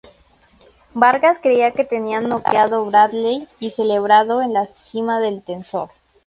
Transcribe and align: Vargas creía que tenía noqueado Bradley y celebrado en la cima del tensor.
Vargas 0.95 1.37
creía 1.39 1.73
que 1.73 1.83
tenía 1.85 2.21
noqueado 2.21 2.83
Bradley 2.85 3.47
y 3.59 3.69
celebrado 3.69 4.41
en 4.41 4.51
la 4.51 4.65
cima 4.65 5.19
del 5.19 5.43
tensor. 5.43 5.89